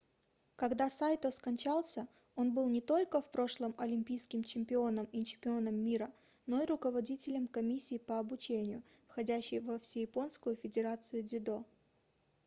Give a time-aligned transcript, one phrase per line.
[0.55, 6.11] когда сайто скончался он был не только в прошлом олимпийским чемпионом и чемпионом мира
[6.47, 11.65] но и руководителем комиссии по обучению входящей во всеяпонскую федерацию дзюдо